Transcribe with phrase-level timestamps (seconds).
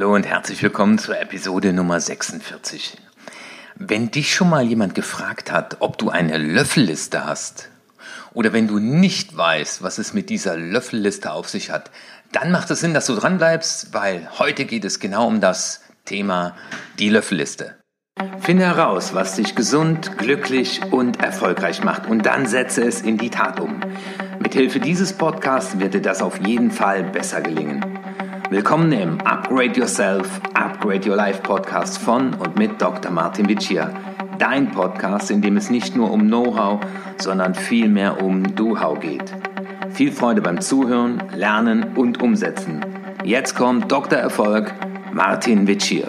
[0.00, 2.96] Hallo und herzlich willkommen zur Episode Nummer 46.
[3.74, 7.68] Wenn dich schon mal jemand gefragt hat, ob du eine Löffelliste hast,
[8.32, 11.90] oder wenn du nicht weißt, was es mit dieser Löffelliste auf sich hat,
[12.32, 16.56] dann macht es Sinn, dass du dranbleibst, weil heute geht es genau um das Thema
[16.98, 17.76] die Löffelliste.
[18.40, 23.28] Finde heraus, was dich gesund, glücklich und erfolgreich macht und dann setze es in die
[23.28, 23.80] Tat um.
[24.38, 27.99] Mithilfe dieses Podcasts wird dir das auf jeden Fall besser gelingen.
[28.50, 33.12] Willkommen im Upgrade Yourself, Upgrade Your Life Podcast von und mit Dr.
[33.12, 33.94] Martin Vicia.
[34.40, 36.80] Dein Podcast, in dem es nicht nur um Know-how,
[37.18, 39.32] sondern vielmehr um Do-How geht.
[39.92, 42.84] Viel Freude beim Zuhören, Lernen und Umsetzen.
[43.22, 44.18] Jetzt kommt Dr.
[44.18, 44.74] Erfolg,
[45.12, 46.08] Martin Vicia.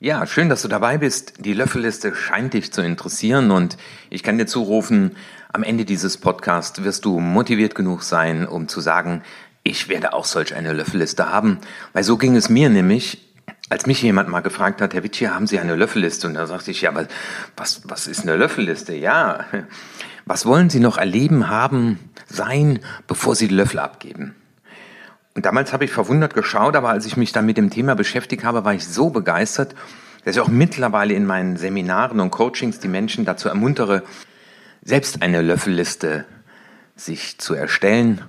[0.00, 1.44] Ja, schön, dass du dabei bist.
[1.44, 3.76] Die Löffelliste scheint dich zu interessieren und
[4.10, 5.16] ich kann dir zurufen,
[5.58, 9.22] am Ende dieses Podcasts wirst du motiviert genug sein, um zu sagen,
[9.64, 11.58] ich werde auch solch eine Löffelliste haben.
[11.92, 13.34] Weil so ging es mir nämlich,
[13.68, 16.28] als mich jemand mal gefragt hat, Herr Witsch, haben Sie eine Löffelliste?
[16.28, 17.08] Und da sagte ich, ja, aber
[17.56, 18.94] was, was ist eine Löffelliste?
[18.94, 19.46] Ja,
[20.26, 24.36] was wollen Sie noch erleben, haben, sein, bevor Sie die Löffel abgeben?
[25.34, 28.44] Und damals habe ich verwundert geschaut, aber als ich mich dann mit dem Thema beschäftigt
[28.44, 29.74] habe, war ich so begeistert,
[30.24, 34.04] dass ich auch mittlerweile in meinen Seminaren und Coachings die Menschen dazu ermuntere,
[34.88, 36.24] selbst eine Löffelliste
[36.96, 38.22] sich zu erstellen.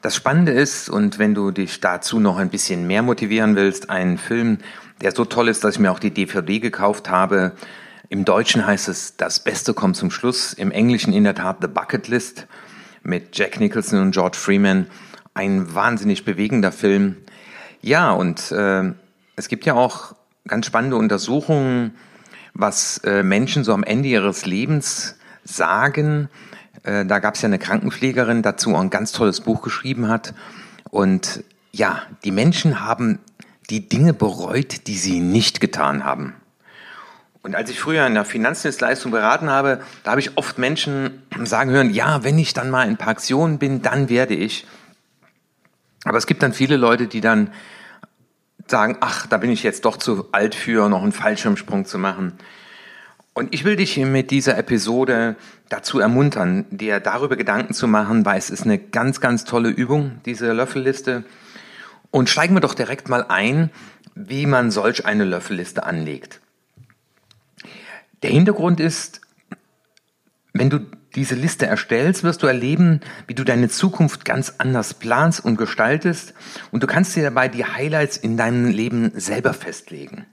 [0.00, 4.16] Das Spannende ist, und wenn du dich dazu noch ein bisschen mehr motivieren willst, ein
[4.16, 4.58] Film,
[5.00, 7.52] der so toll ist, dass ich mir auch die DVD gekauft habe.
[8.08, 11.66] Im Deutschen heißt es Das Beste kommt zum Schluss, im Englischen in der Tat The
[11.66, 12.46] Bucket List
[13.02, 14.86] mit Jack Nicholson und George Freeman.
[15.34, 17.16] Ein wahnsinnig bewegender Film.
[17.80, 18.92] Ja, und äh,
[19.34, 20.14] es gibt ja auch
[20.46, 21.96] ganz spannende Untersuchungen,
[22.54, 26.28] was äh, Menschen so am Ende ihres Lebens sagen.
[26.82, 30.34] Äh, da gab es ja eine Krankenpflegerin, dazu ein ganz tolles Buch geschrieben hat.
[30.90, 33.18] Und ja, die Menschen haben
[33.70, 36.34] die Dinge bereut, die sie nicht getan haben.
[37.42, 41.70] Und als ich früher in der Finanzdienstleistung beraten habe, da habe ich oft Menschen sagen
[41.70, 44.66] hören, ja, wenn ich dann mal in Pension bin, dann werde ich.
[46.04, 47.52] Aber es gibt dann viele Leute, die dann
[48.68, 52.34] sagen, ach, da bin ich jetzt doch zu alt für, noch einen Fallschirmsprung zu machen.
[53.34, 55.36] Und ich will dich mit dieser Episode
[55.68, 60.20] dazu ermuntern, dir darüber Gedanken zu machen, weil es ist eine ganz, ganz tolle Übung,
[60.26, 61.24] diese Löffelliste.
[62.10, 63.70] Und steigen wir doch direkt mal ein,
[64.14, 66.40] wie man solch eine Löffelliste anlegt.
[68.22, 69.22] Der Hintergrund ist,
[70.52, 70.80] wenn du
[71.14, 76.34] diese Liste erstellst, wirst du erleben, wie du deine Zukunft ganz anders planst und gestaltest
[76.70, 80.26] und du kannst dir dabei die Highlights in deinem Leben selber festlegen.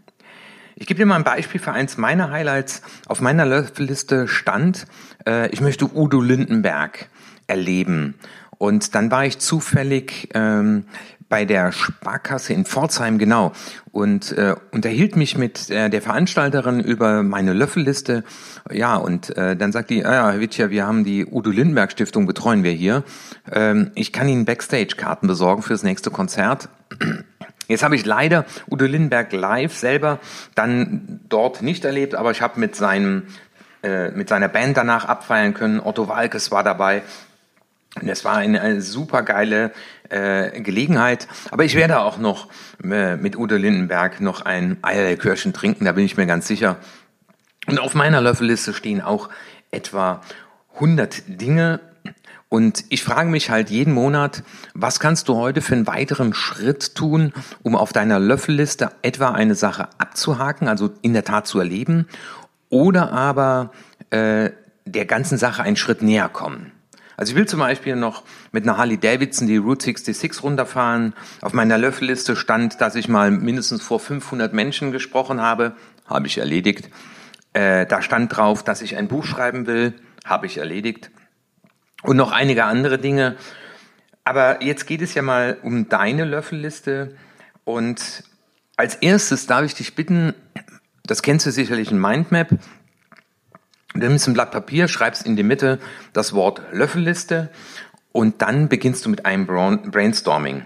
[0.79, 2.81] Ich gebe dir mal ein Beispiel für eins meiner Highlights.
[3.05, 4.87] Auf meiner Liste stand,
[5.27, 7.09] äh, ich möchte Udo Lindenberg
[7.47, 8.15] erleben.
[8.57, 10.85] Und dann war ich zufällig ähm,
[11.27, 13.51] bei der Sparkasse in Pforzheim, genau,
[13.91, 18.23] und äh, unterhielt mich mit äh, der Veranstalterin über meine Löffelliste.
[18.71, 22.25] Ja, und äh, dann sagt die, ah ja, Herr wir haben die Udo Lindenberg Stiftung,
[22.25, 23.03] betreuen wir hier.
[23.51, 26.69] Ähm, ich kann Ihnen Backstage-Karten besorgen fürs nächste Konzert.
[27.69, 30.19] Jetzt habe ich leider Udo Lindenberg live selber
[30.55, 33.27] dann dort nicht erlebt, aber ich habe mit seinem
[33.83, 35.79] äh, mit seiner Band danach abfeiern können.
[35.79, 37.01] Otto Walkes war dabei.
[38.05, 39.71] Es war eine, eine super geile
[40.09, 41.27] äh, Gelegenheit.
[41.51, 42.49] Aber ich werde auch noch
[42.83, 46.77] äh, mit Udo Lindenberg noch ein Eierlikörchen trinken, da bin ich mir ganz sicher.
[47.67, 49.29] Und auf meiner Löffelliste stehen auch
[49.71, 50.21] etwa
[50.75, 51.79] 100 Dinge.
[52.49, 54.43] Und ich frage mich halt jeden Monat,
[54.73, 59.55] was kannst du heute für einen weiteren Schritt tun, um auf deiner Löffelliste etwa eine
[59.55, 62.07] Sache abzuhaken, also in der Tat zu erleben,
[62.69, 63.71] oder aber
[64.09, 64.49] äh,
[64.85, 66.71] der ganzen Sache einen Schritt näher kommen.
[67.17, 71.13] Also ich will zum Beispiel noch mit einer Harley Davidson die Route 66 runterfahren.
[71.41, 75.73] Auf meiner Löffelliste stand, dass ich mal mindestens vor 500 Menschen gesprochen habe.
[76.07, 76.89] Habe ich erledigt.
[77.51, 79.95] Äh, da stand drauf, dass ich ein Buch schreiben will.
[80.23, 81.11] Habe ich erledigt.
[82.03, 83.35] Und noch einige andere Dinge.
[84.23, 87.15] Aber jetzt geht es ja mal um deine Löffelliste.
[87.65, 88.23] Und
[88.77, 90.33] als erstes darf ich dich bitten,
[91.03, 92.57] das kennst du sicherlich in Mindmap,
[93.93, 95.79] Du nimmst ein Blatt Papier, schreibst in die Mitte
[96.13, 97.49] das Wort Löffelliste
[98.11, 100.63] und dann beginnst du mit einem Brainstorming.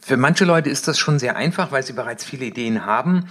[0.00, 3.28] Für manche Leute ist das schon sehr einfach, weil sie bereits viele Ideen haben.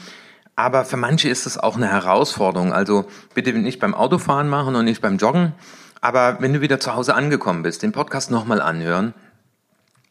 [0.56, 2.72] Aber für manche ist das auch eine Herausforderung.
[2.72, 5.54] Also bitte nicht beim Autofahren machen und nicht beim Joggen.
[6.02, 9.14] Aber wenn du wieder zu Hause angekommen bist, den Podcast nochmal anhören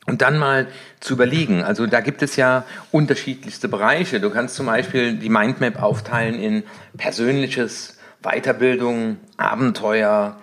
[0.07, 0.69] und dann mal
[1.01, 4.21] zu überlegen, also da gibt es ja unterschiedlichste Bereiche.
[4.21, 6.63] Du kannst zum Beispiel die Mindmap aufteilen in
[6.97, 10.41] persönliches, Weiterbildung, Abenteuer,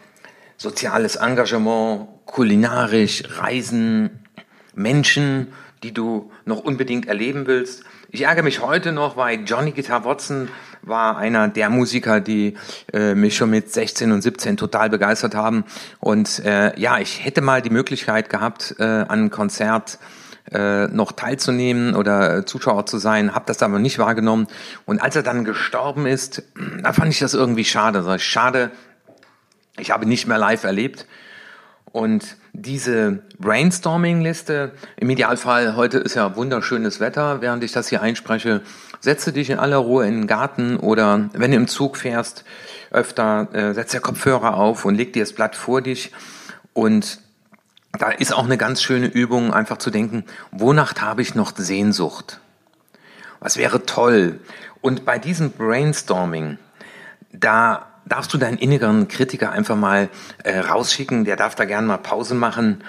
[0.57, 4.23] soziales Engagement, kulinarisch, Reisen,
[4.75, 5.53] Menschen,
[5.83, 7.83] die du noch unbedingt erleben willst.
[8.09, 10.47] Ich ärgere mich heute noch, weil Johnny Guitar Watson
[10.83, 12.55] war einer der Musiker, die
[12.91, 15.63] äh, mich schon mit 16 und 17 total begeistert haben.
[15.99, 19.97] Und äh, ja, ich hätte mal die Möglichkeit gehabt, äh, an einem Konzert
[20.51, 24.47] äh, noch teilzunehmen oder äh, Zuschauer zu sein, habe das aber nicht wahrgenommen.
[24.85, 26.43] Und als er dann gestorben ist,
[26.81, 27.99] da fand ich das irgendwie schade.
[27.99, 28.71] Also schade,
[29.77, 31.07] ich habe nicht mehr live erlebt.
[31.85, 38.61] Und diese Brainstorming-Liste, im Idealfall, heute ist ja wunderschönes Wetter, während ich das hier einspreche,
[39.03, 42.45] setze dich in aller Ruhe in den Garten oder wenn du im Zug fährst,
[42.89, 46.13] öfter, äh, setz der Kopfhörer auf und leg dir das Blatt vor dich
[46.71, 47.19] und
[47.99, 52.39] da ist auch eine ganz schöne Übung, einfach zu denken, wonach habe ich noch Sehnsucht?
[53.41, 54.39] Was wäre toll?
[54.79, 56.57] Und bei diesem Brainstorming,
[57.33, 60.07] da darfst du deinen inneren Kritiker einfach mal
[60.45, 62.85] äh, rausschicken, der darf da gern mal Pause machen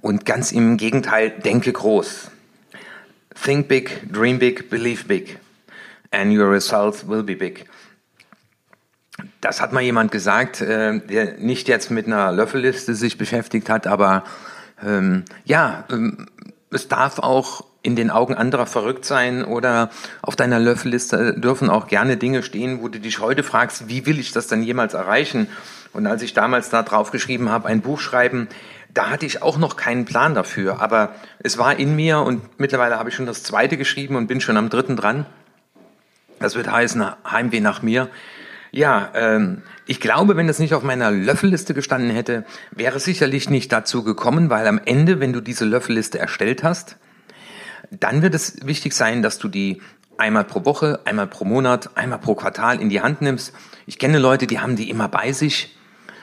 [0.00, 2.30] und ganz im Gegenteil, denke groß.
[3.44, 5.38] Think big, dream big, believe big
[6.10, 7.66] and your results will be big.
[9.40, 13.86] Das hat mal jemand gesagt, äh, der nicht jetzt mit einer Löffelliste sich beschäftigt hat,
[13.86, 14.24] aber
[14.84, 16.26] ähm, ja, ähm,
[16.70, 19.90] es darf auch in den Augen anderer verrückt sein oder
[20.22, 24.18] auf deiner Löffelliste dürfen auch gerne Dinge stehen, wo du dich heute fragst, wie will
[24.18, 25.48] ich das denn jemals erreichen?
[25.92, 28.48] Und als ich damals da drauf geschrieben habe, ein Buch schreiben,
[28.92, 32.98] da hatte ich auch noch keinen Plan dafür, aber es war in mir und mittlerweile
[32.98, 35.26] habe ich schon das zweite geschrieben und bin schon am dritten dran.
[36.40, 38.08] Das wird heißen Heimweh nach mir.
[38.72, 43.50] Ja, ähm, ich glaube, wenn das nicht auf meiner Löffelliste gestanden hätte, wäre es sicherlich
[43.50, 46.96] nicht dazu gekommen, weil am Ende, wenn du diese Löffelliste erstellt hast,
[47.90, 49.82] dann wird es wichtig sein, dass du die
[50.16, 53.52] einmal pro Woche, einmal pro Monat, einmal pro Quartal in die Hand nimmst.
[53.86, 55.76] Ich kenne Leute, die haben die immer bei sich.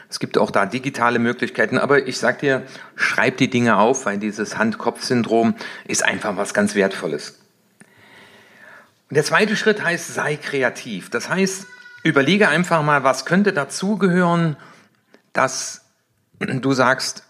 [0.10, 2.64] Es gibt auch da digitale Möglichkeiten, aber ich sag dir,
[2.96, 5.56] schreib die Dinge auf, weil dieses Hand-Kopf-Syndrom
[5.86, 7.40] ist einfach was ganz Wertvolles.
[9.10, 11.10] Und der zweite Schritt heißt, sei kreativ.
[11.10, 11.68] Das heißt,
[12.04, 14.58] überlege einfach mal, was könnte dazugehören,
[15.34, 15.86] dass
[16.40, 17.24] du sagst,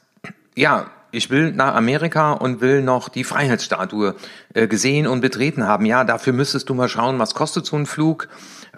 [0.55, 4.15] ja, ich will nach Amerika und will noch die Freiheitsstatue
[4.53, 5.85] äh, gesehen und betreten haben.
[5.85, 8.27] Ja, dafür müsstest du mal schauen, was kostet so ein Flug,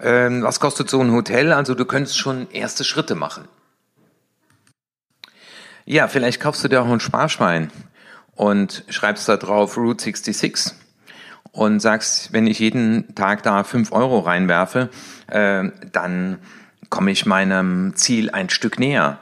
[0.01, 1.53] ähm, was kostet so ein Hotel.
[1.53, 3.47] Also du könntest schon erste Schritte machen.
[5.85, 7.71] Ja, vielleicht kaufst du dir auch ein Sparschwein
[8.35, 10.75] und schreibst da drauf Route 66
[11.51, 14.89] und sagst, wenn ich jeden Tag da fünf Euro reinwerfe,
[15.27, 16.39] äh, dann
[16.89, 19.19] komme ich meinem Ziel ein Stück näher.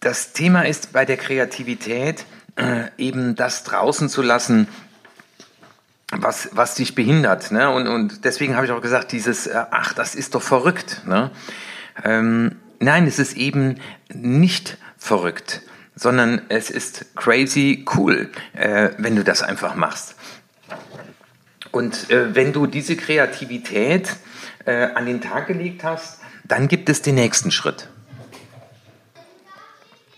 [0.00, 4.68] Das Thema ist bei der Kreativität äh, eben das draußen zu lassen,
[6.10, 7.50] was, was dich behindert.
[7.50, 7.70] Ne?
[7.70, 11.02] Und, und deswegen habe ich auch gesagt, dieses, äh, ach, das ist doch verrückt.
[11.06, 11.30] Ne?
[12.04, 13.80] Ähm, nein, es ist eben
[14.12, 15.62] nicht verrückt
[15.96, 20.16] sondern es ist crazy cool, äh, wenn du das einfach machst.
[21.70, 24.10] Und äh, wenn du diese Kreativität
[24.64, 27.88] äh, an den Tag gelegt hast, dann gibt es den nächsten Schritt.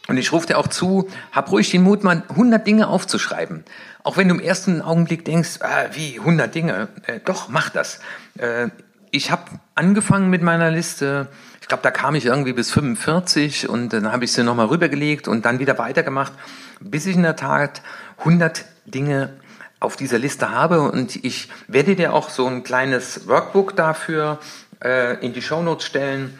[0.08, 3.64] Und ich rufe dir auch zu, hab ruhig den Mut, mal 100 Dinge aufzuschreiben.
[4.02, 8.00] Auch wenn du im ersten Augenblick denkst, ah, wie 100 Dinge, äh, doch, mach das.
[8.38, 8.68] Äh,
[9.10, 9.44] ich habe
[9.74, 11.28] angefangen mit meiner Liste
[11.66, 15.26] ich glaube, da kam ich irgendwie bis 45 und dann habe ich sie nochmal rübergelegt
[15.26, 16.32] und dann wieder weitergemacht,
[16.78, 17.82] bis ich in der Tat
[18.18, 19.30] 100 Dinge
[19.80, 20.82] auf dieser Liste habe.
[20.82, 24.38] Und ich werde dir auch so ein kleines Workbook dafür
[24.80, 26.38] äh, in die Shownotes stellen.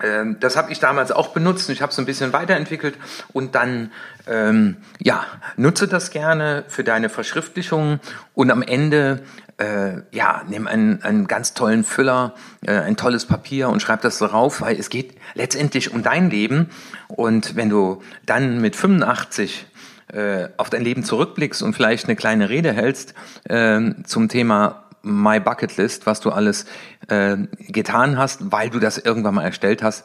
[0.00, 2.96] Ähm, das habe ich damals auch benutzt und ich habe es ein bisschen weiterentwickelt.
[3.32, 3.90] Und dann
[4.28, 7.98] ähm, ja nutze das gerne für deine Verschriftlichung
[8.34, 9.24] und am Ende
[9.58, 12.34] äh, ja, nimm einen, einen ganz tollen Füller,
[12.66, 16.70] äh, ein tolles Papier und schreib das darauf, weil es geht letztendlich um dein Leben.
[17.08, 19.66] Und wenn du dann mit 85
[20.12, 25.38] äh, auf dein Leben zurückblickst und vielleicht eine kleine Rede hältst äh, zum Thema My
[25.38, 26.66] Bucket List, was du alles
[27.08, 27.36] äh,
[27.68, 30.04] getan hast, weil du das irgendwann mal erstellt hast,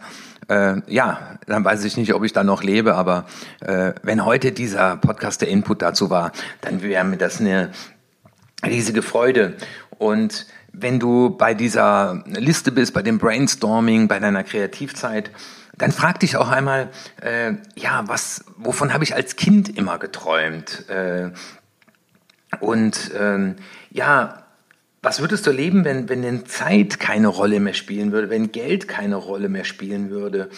[0.49, 3.25] äh, ja, dann weiß ich nicht, ob ich da noch lebe, aber
[3.61, 7.71] äh, wenn heute dieser Podcast der Input dazu war, dann wäre mir das eine
[8.65, 9.55] riesige Freude.
[9.97, 15.31] Und wenn du bei dieser Liste bist, bei dem Brainstorming, bei deiner Kreativzeit,
[15.77, 16.89] dann frag dich auch einmal,
[17.21, 20.89] äh, ja, was, wovon habe ich als Kind immer geträumt?
[20.89, 21.31] Äh,
[22.59, 23.55] und ähm,
[23.89, 24.43] ja,
[25.01, 28.87] was würdest du erleben, wenn, wenn denn Zeit keine Rolle mehr spielen würde, wenn Geld
[28.87, 30.49] keine Rolle mehr spielen würde?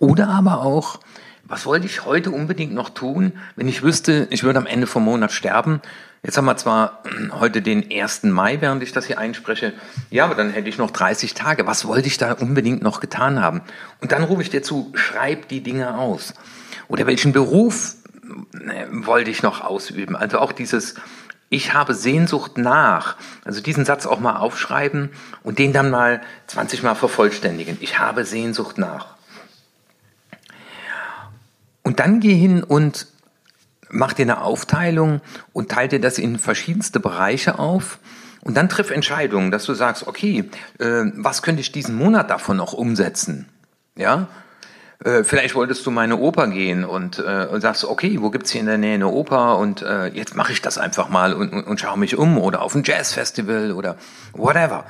[0.00, 0.98] Oder aber auch,
[1.46, 5.04] was wollte ich heute unbedingt noch tun, wenn ich wüsste, ich würde am Ende vom
[5.04, 5.80] Monat sterben?
[6.22, 8.24] Jetzt haben wir zwar heute den 1.
[8.24, 9.74] Mai, während ich das hier einspreche.
[10.10, 11.66] Ja, aber dann hätte ich noch 30 Tage.
[11.66, 13.60] Was wollte ich da unbedingt noch getan haben?
[14.00, 16.34] Und dann rufe ich dir zu, schreib die Dinge aus.
[16.88, 17.96] Oder welchen Beruf
[18.90, 20.16] wollte ich noch ausüben.
[20.16, 20.94] Also auch dieses,
[21.50, 23.16] ich habe Sehnsucht nach.
[23.44, 25.10] Also diesen Satz auch mal aufschreiben
[25.42, 27.76] und den dann mal 20 Mal vervollständigen.
[27.80, 29.14] Ich habe Sehnsucht nach.
[31.84, 33.06] Und dann geh hin und
[33.90, 35.20] mach dir eine Aufteilung
[35.52, 38.00] und teile dir das in verschiedenste Bereiche auf.
[38.40, 42.56] Und dann triff Entscheidungen, dass du sagst, okay, äh, was könnte ich diesen Monat davon
[42.56, 43.48] noch umsetzen?
[43.96, 44.28] Ja,
[45.04, 48.60] äh, vielleicht wolltest du meine Oper gehen und, äh, und sagst, okay, wo gibt's hier
[48.60, 51.64] in der Nähe eine Oper und äh, jetzt mache ich das einfach mal und, und,
[51.64, 53.96] und schaue mich um oder auf ein Jazzfestival oder
[54.32, 54.84] whatever.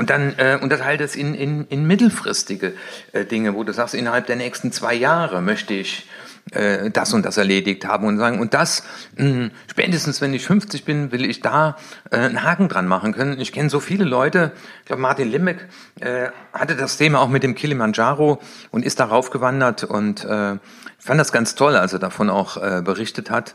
[0.00, 2.72] Und dann äh, unterteilt es in, in, in mittelfristige
[3.12, 6.08] äh, Dinge, wo du sagst, innerhalb der nächsten zwei Jahre möchte ich
[6.52, 8.82] äh, das und das erledigt haben und sagen, und das,
[9.18, 11.76] mh, hm, spätestens wenn ich 50 bin, will ich da
[12.10, 13.38] äh, einen Haken dran machen können.
[13.38, 15.68] Ich kenne so viele Leute, ich glaube Martin Limbeck
[16.00, 18.40] äh, hatte das Thema auch mit dem Kilimanjaro
[18.70, 20.56] und ist darauf gewandert und äh,
[20.98, 23.54] fand das ganz toll, als er davon auch äh, berichtet hat.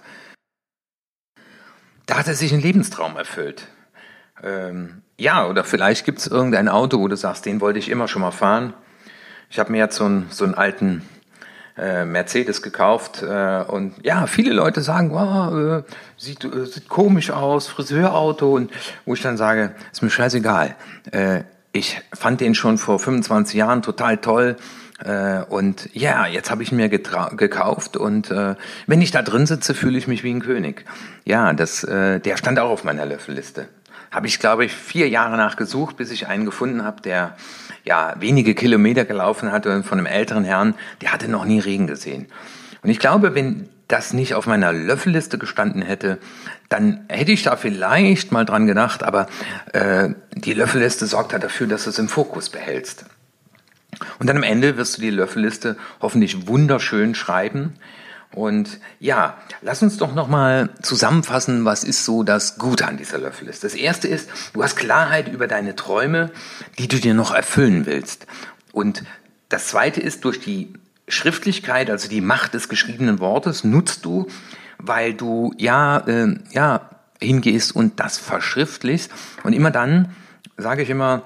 [2.05, 3.67] Da hat er sich einen Lebenstraum erfüllt.
[4.43, 8.07] Ähm, ja, oder vielleicht gibt es irgendein Auto, wo du sagst, den wollte ich immer
[8.07, 8.73] schon mal fahren.
[9.49, 11.03] Ich habe mir jetzt so einen, so einen alten
[11.77, 15.83] äh, Mercedes gekauft äh, und ja, viele Leute sagen, wow, äh,
[16.17, 18.71] sieht, äh, sieht komisch aus, Friseurauto und
[19.05, 20.75] wo ich dann sage, ist mir scheißegal.
[21.11, 24.55] Äh, ich fand den schon vor 25 Jahren total toll.
[25.03, 28.55] Äh, und ja, jetzt habe ich mir gekauft und äh,
[28.87, 30.85] wenn ich da drin sitze, fühle ich mich wie ein König.
[31.25, 33.67] Ja, das, äh, der stand auch auf meiner Löffelliste.
[34.15, 37.35] Habe ich, glaube ich, vier Jahre nachgesucht, bis ich einen gefunden habe, der
[37.83, 42.27] ja, wenige Kilometer gelaufen hatte von einem älteren Herrn, der hatte noch nie Regen gesehen.
[42.81, 46.17] Und ich glaube, wenn das nicht auf meiner Löffelliste gestanden hätte,
[46.69, 49.27] dann hätte ich da vielleicht mal dran gedacht, aber
[49.73, 53.03] äh, die Löffelliste sorgt halt dafür, dass du es im Fokus behältst.
[54.19, 57.73] Und dann am Ende wirst du die Löffelliste hoffentlich wunderschön schreiben
[58.33, 63.67] und ja, lass uns doch nochmal zusammenfassen, was ist so das Gute an dieser Löffelliste.
[63.67, 66.31] Das erste ist, du hast Klarheit über deine Träume,
[66.77, 68.27] die du dir noch erfüllen willst.
[68.73, 69.03] Und
[69.49, 70.73] das zweite ist, durch die
[71.07, 74.27] Schriftlichkeit, also die Macht des geschriebenen Wortes, nutzt du,
[74.79, 76.89] weil du ja, äh, ja,
[77.21, 79.11] hingehst und das verschriftlichst.
[79.43, 80.13] Und immer dann,
[80.57, 81.23] sage ich immer,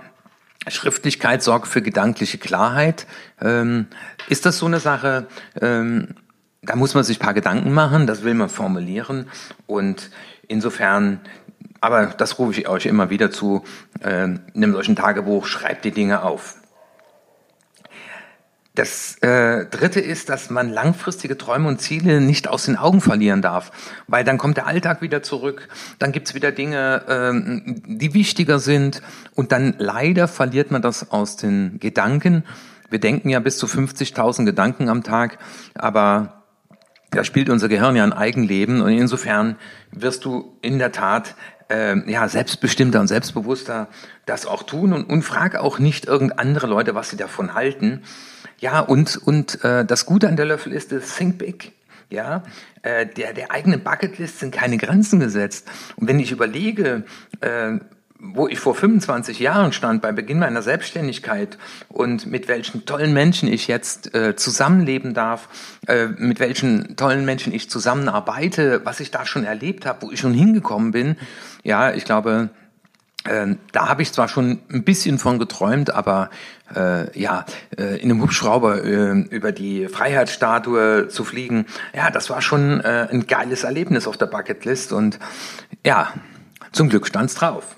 [0.68, 3.08] Schriftlichkeit sorgt für gedankliche Klarheit.
[3.42, 3.88] Ähm,
[4.28, 5.28] ist das so eine Sache?
[5.60, 6.10] Ähm,
[6.62, 9.28] da muss man sich ein paar Gedanken machen, das will man formulieren
[9.66, 10.10] und
[10.48, 11.22] insofern,
[11.82, 13.64] aber das rufe ich euch immer wieder zu,
[14.02, 16.56] äh, nehmt euch ein Tagebuch, schreibt die Dinge auf.
[18.76, 23.42] Das äh, Dritte ist, dass man langfristige Träume und Ziele nicht aus den Augen verlieren
[23.42, 23.72] darf,
[24.08, 29.02] weil dann kommt der Alltag wieder zurück, dann gibt's wieder Dinge, äh, die wichtiger sind
[29.36, 32.44] und dann leider verliert man das aus den Gedanken.
[32.90, 35.40] Wir denken ja bis zu 50.000 Gedanken am Tag,
[35.76, 36.39] aber
[37.12, 39.56] da spielt unser Gehirn ja ein Eigenleben und insofern
[39.92, 41.36] wirst du in der Tat
[41.70, 43.88] äh, ja selbstbestimmter und selbstbewusster
[44.26, 48.04] das auch tun und, und frag auch nicht irgend andere Leute, was sie davon halten.
[48.60, 51.74] Ja, und, und äh, das Gute an der Löffel ist, es think big.
[52.12, 52.44] Ja,
[52.82, 55.68] äh, der, der eigene Bucketlist sind keine Grenzen gesetzt.
[55.96, 57.04] Und wenn ich überlege,
[57.40, 57.78] äh,
[58.20, 61.58] wo ich vor 25 Jahren stand, bei Beginn meiner Selbstständigkeit
[61.88, 65.48] und mit welchen tollen Menschen ich jetzt äh, zusammenleben darf,
[65.88, 70.20] äh, mit welchen tollen Menschen ich zusammenarbeite, was ich da schon erlebt habe, wo ich
[70.20, 71.16] schon hingekommen bin,
[71.64, 72.50] ja, ich glaube,
[73.24, 76.30] äh, da habe ich zwar schon ein bisschen von geträumt, aber
[76.76, 77.46] äh, ja,
[77.78, 83.08] äh, in einem Hubschrauber äh, über die Freiheitsstatue zu fliegen, ja, das war schon äh,
[83.10, 85.20] ein geiles Erlebnis auf der Bucketlist und
[85.86, 86.14] ja,
[86.74, 87.76] zum Glück stand's drauf.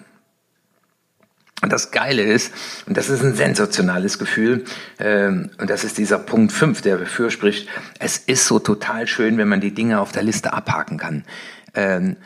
[1.62, 2.52] Und das Geile ist,
[2.88, 4.66] und das ist ein sensationales Gefühl,
[5.00, 9.38] ähm, und das ist dieser Punkt 5, der dafür spricht, es ist so total schön,
[9.38, 11.24] wenn man die Dinge auf der Liste abhaken kann.
[11.76, 12.18] Ähm,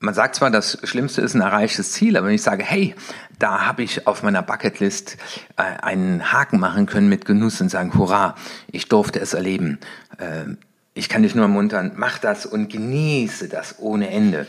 [0.00, 2.94] man sagt zwar, das Schlimmste ist ein erreichtes Ziel, aber wenn ich sage, hey,
[3.38, 5.16] da habe ich auf meiner Bucketlist
[5.56, 8.36] äh, einen Haken machen können mit Genuss und sagen, hurra,
[8.70, 9.78] ich durfte es erleben.
[10.18, 10.54] Äh,
[10.98, 14.46] ich kann dich nur ermuntern, mach das und genieße das ohne Ende.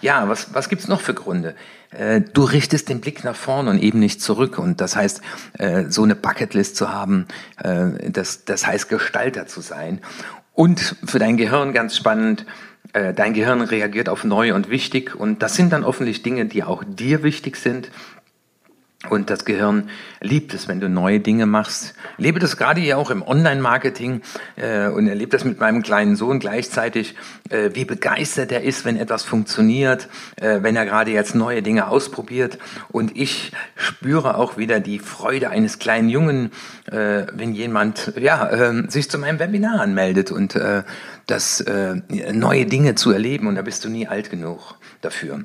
[0.00, 1.54] Ja, was, was gibt's noch für Gründe?
[1.90, 4.58] Äh, du richtest den Blick nach vorne und eben nicht zurück.
[4.58, 5.20] Und das heißt,
[5.58, 7.26] äh, so eine Bucketlist zu haben,
[7.62, 10.00] äh, das, das heißt Gestalter zu sein.
[10.54, 12.44] Und für dein Gehirn ganz spannend,
[12.92, 15.14] dein Gehirn reagiert auf neu und wichtig.
[15.14, 17.88] Und das sind dann hoffentlich Dinge, die auch dir wichtig sind.
[19.08, 19.88] Und das Gehirn
[20.20, 21.94] liebt es, wenn du neue Dinge machst.
[22.18, 24.20] Lebe das gerade hier auch im Online-Marketing
[24.56, 27.14] äh, und erlebe das mit meinem kleinen Sohn gleichzeitig,
[27.48, 31.88] äh, wie begeistert er ist, wenn etwas funktioniert, äh, wenn er gerade jetzt neue Dinge
[31.88, 32.58] ausprobiert.
[32.90, 36.52] Und ich spüre auch wieder die Freude eines kleinen Jungen,
[36.84, 40.82] äh, wenn jemand ja äh, sich zu meinem Webinar anmeldet und äh,
[41.26, 42.02] das äh,
[42.34, 43.46] neue Dinge zu erleben.
[43.46, 45.40] Und da bist du nie alt genug dafür.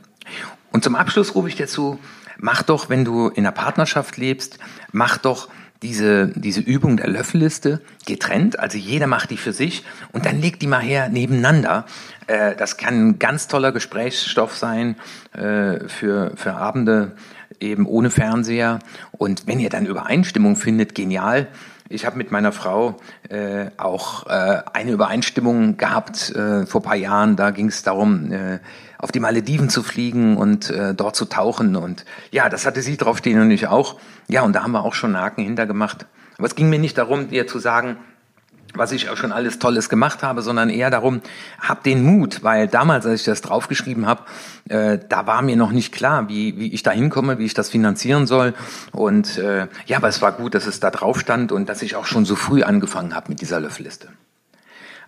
[0.74, 2.00] Und zum Abschluss rufe ich dir zu,
[2.38, 4.60] mach doch, wenn du in einer Partnerschaft lebst,
[4.92, 5.50] mach doch
[5.82, 10.62] diese, diese Übung der Löffelliste getrennt, also jeder macht die für sich und dann legt
[10.62, 11.86] die mal her nebeneinander.
[12.28, 14.96] Äh, das kann ein ganz toller Gesprächsstoff sein
[15.34, 17.16] äh, für, für Abende
[17.60, 18.80] eben ohne Fernseher.
[19.12, 21.48] Und wenn ihr dann Übereinstimmung findet, genial.
[21.88, 22.96] Ich habe mit meiner Frau
[23.30, 27.36] äh, auch äh, eine Übereinstimmung gehabt äh, vor paar Jahren.
[27.36, 28.60] Da ging es darum, äh,
[28.98, 31.76] auf die Malediven zu fliegen und äh, dort zu tauchen.
[31.76, 34.00] Und ja, das hatte sie draufstehen und ich auch.
[34.28, 36.08] Ja, und da haben wir auch schon einen Haken hintergemacht.
[36.40, 37.98] Aber es ging mir nicht darum, dir zu sagen,
[38.78, 41.22] was ich auch schon alles Tolles gemacht habe, sondern eher darum,
[41.60, 44.24] hab den Mut, weil damals, als ich das draufgeschrieben habe,
[44.70, 47.70] äh, da war mir noch nicht klar, wie, wie ich da hinkomme, wie ich das
[47.70, 48.54] finanzieren soll.
[48.92, 51.96] Und äh, ja, aber es war gut, dass es da drauf stand und dass ich
[51.96, 54.10] auch schon so früh angefangen habe mit dieser Löffelliste.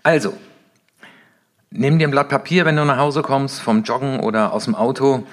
[0.03, 0.33] Also,
[1.69, 4.75] nimm dir ein Blatt Papier, wenn du nach Hause kommst, vom Joggen oder aus dem
[4.75, 5.25] Auto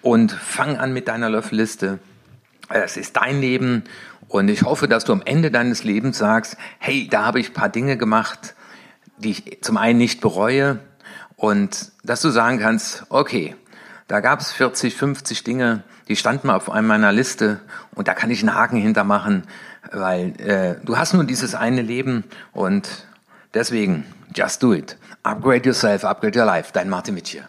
[0.00, 1.98] und fang an mit deiner Löffelliste.
[2.72, 3.84] Es ist dein Leben
[4.28, 7.54] und ich hoffe, dass du am Ende deines Lebens sagst, hey, da habe ich ein
[7.54, 8.54] paar Dinge gemacht,
[9.18, 10.78] die ich zum einen nicht bereue
[11.36, 13.54] und dass du sagen kannst, okay,
[14.08, 17.60] da gab es 40, 50 Dinge, die standen mal auf meiner Liste
[17.94, 19.44] und da kann ich einen Haken hintermachen,
[19.90, 23.06] weil äh, du hast nur dieses eine Leben und
[23.54, 24.96] deswegen, just do it.
[25.22, 26.70] Upgrade yourself, upgrade your life.
[26.72, 27.48] Dein Martin Mitch hier.